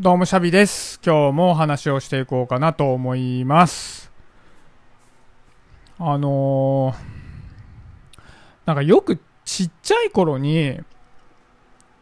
[0.00, 1.00] どうもシャビです。
[1.04, 4.12] 今日もお話をしていこうかなと思います。
[5.98, 8.20] あのー、
[8.64, 10.78] なんかよくちっちゃい頃に、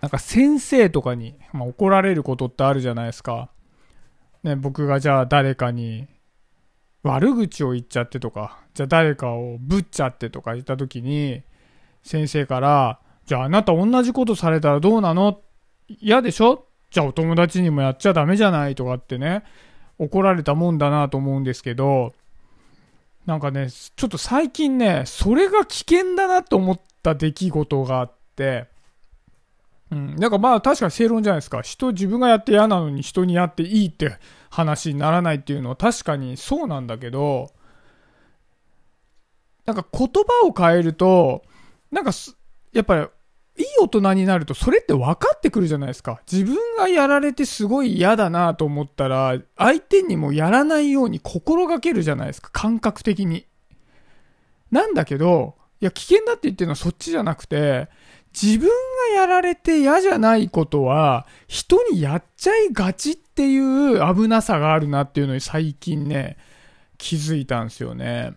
[0.02, 3.48] なんか先生とかに、まあ、怒られることってあるじゃないですか。
[4.42, 6.06] ね、僕がじゃあ誰かに
[7.02, 11.44] 悪口を言っちゃってとか、じゃあ誰かをぶっちゃってとか言った時に、
[12.02, 15.40] 先生から、じゃああなた同じことされたらどうなの？
[15.88, 16.66] 嫌でしょ？
[16.90, 19.44] じゃあお友達にもやっちゃダメじゃないとかってね、
[19.98, 22.14] 怒られたもんだなと思うんですけど、
[23.26, 28.68] なんかね、ちょっと最近ね、それが危険だなと思った出来事があって、
[29.90, 30.16] うん。
[30.16, 31.62] なんかまあ確かに正論じゃないですか。
[31.62, 34.18] 人、自分がやって嫌なのに人にやっていいって
[34.50, 37.50] 話にならないっていうのは確かにそうなんだけど、
[39.64, 41.42] なんか言葉を変えると、
[41.90, 42.12] なんか、
[42.72, 43.06] やっぱり
[43.58, 46.20] いい大人になるとそれって分かってくるじゃないですか。
[46.30, 52.50] 自分がやられてすごい嫌だなと思ったら、相手にもやらないように心がけるじゃないですか。
[52.52, 53.46] 感覚的に。
[54.70, 57.88] なんだけど、いや、危険だって言ってるのはそっちじゃなくて、
[58.40, 66.36] 自分がやられて嫌じゃないことは、人にやっちゃいがちっていう危なさがあるなっていうのに最近ね、
[66.98, 68.34] 気づいたんですよね。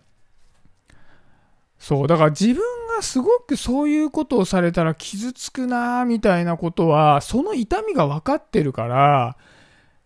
[1.78, 2.62] そう、だから自分
[3.00, 9.36] がすごくそういうことをされたら傷つくなみたいなことは、その痛みが分かってるから、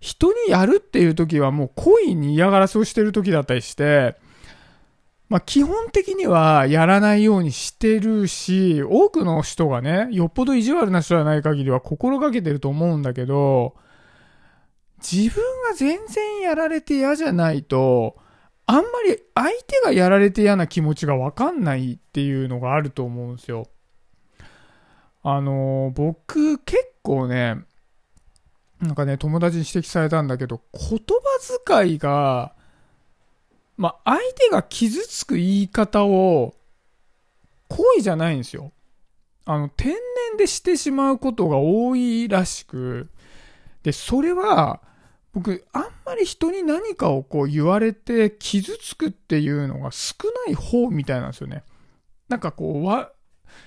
[0.00, 4.16] 人にやるっていう時はもう故意に嫌がらせをしてる時だったりして、
[5.28, 13.74] まあ基本的にはやらないようにしてるし、多くの人がね、よっぽど意地悪な人じゃない限りは心がけてると思うんだけど、
[14.98, 18.16] 自分が全然やられて嫌じゃないと、
[18.66, 23.68] あんまり相手がやられて嫌な気持ちがわかんないっていうのがあると思うんですよ。
[25.22, 27.64] あの僕結構ね、
[28.80, 32.54] なんかね、友達に指摘されたんだけど、言葉遣いが、
[33.76, 36.54] ま、相手が傷つく言い方を、
[37.68, 38.72] 故意じゃないんですよ。
[39.46, 39.96] あの、天然
[40.36, 43.08] でしてしまうことが多いらしく、
[43.82, 44.80] で、それは、
[45.34, 50.14] 僕、あんまり人に何かをこう言われて傷つくっていうのが少
[50.46, 51.64] ない方みたいなんですよね。
[52.28, 53.10] なんかこう、わ、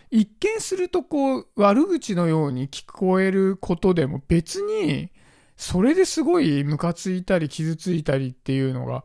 [0.09, 5.11] 一見するとこう、悪口のように聞こえることでも別に、
[5.57, 9.03] それですごいムカついたり傷ついたりっていうのが、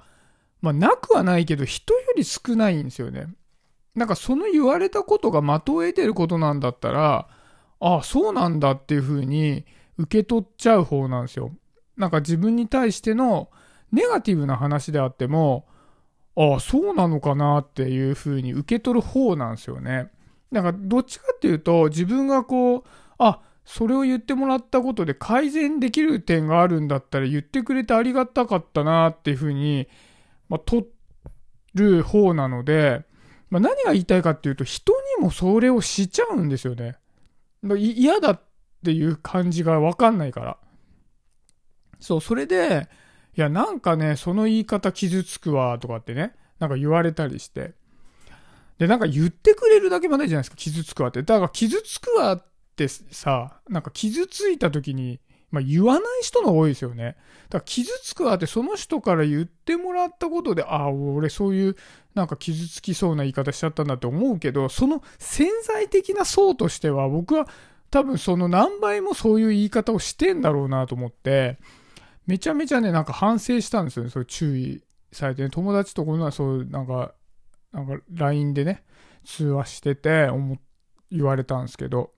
[0.61, 3.27] まあなくはないけど人より少ないんですよね。
[3.97, 7.29] なんかその言われたことが的を得てることなんだったら、
[7.81, 9.65] ああ、そうなんだっていう風に
[9.99, 11.51] 受け取っちゃう方なんですよ。
[11.97, 13.51] なんか自分に対しての
[13.93, 15.67] ネガティブな話であっても、
[16.37, 20.11] ああ、そうなのかなっていう風に受け取る方なんですよね。
[20.51, 22.85] なんかどっちかっていうと自分がこう、
[23.19, 29.89] あ、それを言ってもらったことで改善できる点があるんだったら言ってくれてありがたかったなっていう風に、
[30.49, 30.87] まあ、取
[31.75, 33.05] る方なので、
[33.51, 36.97] まあ、何が言いたいかっていうと人にもそれをしちゃうんですよね。
[37.77, 38.41] 嫌だっ
[38.85, 40.57] ていう感じがわかんないから。
[42.03, 42.89] そう、それで、
[43.37, 47.73] いや、なんかね、その言い方傷つくわ、とかってね、なんか言われたりして。
[48.79, 51.23] で、なんか言ってくれるだけまでじゃないですか、傷つくわって。
[51.23, 52.45] だから傷つくわっ
[52.77, 55.21] てさ、なんか傷ついた時に、
[55.53, 57.17] まあ言わない人の多いですよね。
[57.51, 61.77] だから傷つくわってその人から言ってもらったことで、ああ、俺そういう
[62.15, 67.47] なんか傷つきそうな言い方しちゃったんだって思うけど、その潜在的な層としては僕は
[67.91, 71.59] 多分その何倍もそういう言い方をしてんだろうなと思って、
[72.27, 74.11] めちゃめちゃね、なんか反省したんですよね。
[74.11, 75.51] そう注意されてね。
[75.51, 77.15] 友達とこのはそう、なんか、
[77.73, 78.85] なんか LINE でね、
[79.25, 80.59] 通話してて、思
[81.11, 82.13] 言われたんですけど。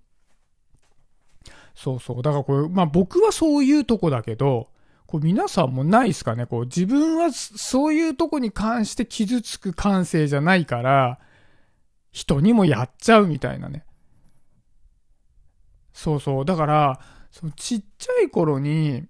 [1.74, 2.22] そうそう。
[2.22, 4.68] だからこれ、まあ僕はそういうとこだけど、
[5.06, 11.18] これ皆さんもないですかねこう自分はそういうとこに関して傷つく感性じゃないから、
[12.12, 13.84] 人にもやっちゃうみたいなね。
[15.92, 16.44] そうそう。
[16.44, 17.00] だから、
[17.30, 19.08] そのちっちゃい頃に、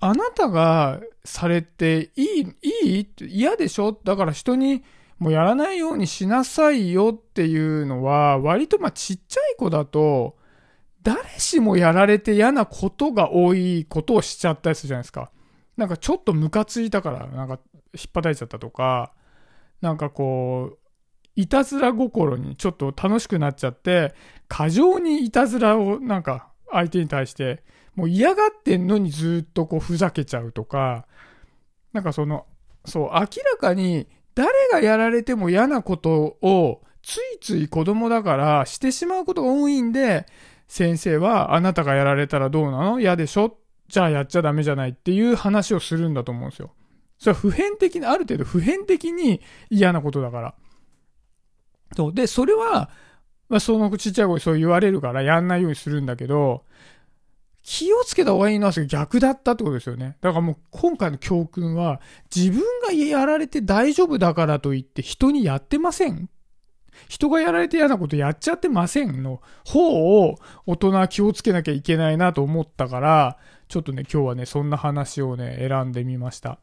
[0.00, 3.98] あなたがされていい、いい嫌でしょ？
[4.04, 4.84] だから人に
[5.18, 10.36] もうやらないようにしなさいよっていうのは、割とまあちっちゃい子だと、
[11.02, 15.32] 誰しもやられて嫌なことが多いことをしちゃったりするじゃないですか。
[15.76, 17.58] なんかちょっとムカついたから、なんか
[17.94, 19.12] 引っ叩いちゃったとか、
[19.80, 20.78] なんかこう、
[21.34, 24.14] いたずら心にちょっと楽しくなっちゃって、
[24.48, 27.62] 過剰にいたずらをなんか相手に対して、
[27.98, 31.08] もう嫌がってんのにずっとこうふざけちゃうとか、
[31.92, 32.46] なんかその、
[32.84, 33.26] そう、明ら
[33.58, 34.06] かに
[34.36, 40.26] 誰がやられても嫌なことをついつい子供だからしてしまうことが多いんで、
[40.68, 43.00] 先生はあなたがやられたらどうなの？
[43.00, 43.58] 嫌でしょ？
[43.88, 46.70] じゃあやっちゃダメじゃないっていう話をするんだと思うんですよ。
[47.18, 49.40] それは普遍的に、ある程度普遍的に
[49.70, 50.54] 嫌なことだから。
[51.96, 52.14] そう。
[52.14, 52.90] で、それは、
[53.48, 56.64] まあ、そのちっちゃい子にそう言われるからやんないようにするんだけど、
[57.70, 60.16] 気をつけた方がいいのは逆だったってことですよね。
[60.22, 62.00] だからもう今回の教訓は、
[62.34, 66.30] 自分がやられて大丈夫だからといって人にやってません
[67.10, 73.36] 人がやられて嫌なことやっちゃってませんの方を大人は気をつけなきゃいけないなと思ったから、
[73.68, 76.60] ちょっとね、今日はね、そんな話をね、選んでみました。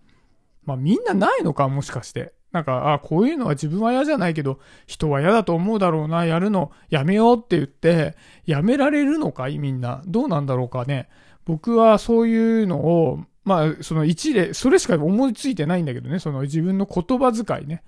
[0.65, 2.33] まあみんなないのかもしかして。
[2.51, 8.15] なんか、あ、こういうのは自分は嫌じゃないけど、人は嫌だと思うだろうな、やるのやめようって言って、
[8.45, 10.01] やめられるのかいみんな。
[10.05, 11.09] どうなんだろうかね。
[11.43, 17.83] 僕はそういうのを、まあ、その一例、それしか思いついてないんだけどね、その自分の言葉遣いね。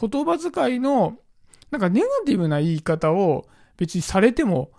[0.00, 1.18] 言葉遣いの、
[1.70, 3.46] なんかネガティブな言い方を
[3.76, 4.70] 別にされても、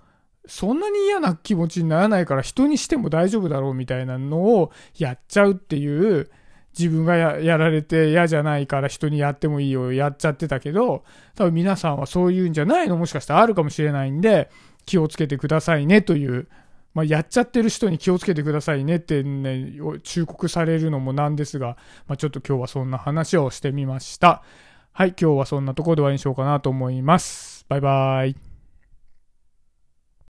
[0.47, 6.29] そんなに嫌な気持ちにならないから人にしても大丈夫だろうみたいなのをやっちゃうっていう、
[6.77, 11.03] 自分がやられて嫌じゃないから人にやってもいいよ、やっちゃってたけど、
[11.35, 14.49] 多分皆さんはそういうんじゃないのもしかしたらあるかもしれないんで、
[14.85, 16.47] 気をつけてくださいねという、
[16.93, 21.77] まあ、やっちゃってる人に気をつけてくださいねってね、忠告されるのもなんですが、
[22.07, 24.43] まあ、ちょっと今日はそんな話をしてみました。
[24.93, 27.65] はい、今日はそんなところで終わりにしようかなと思います。
[27.69, 28.46] バイバイ。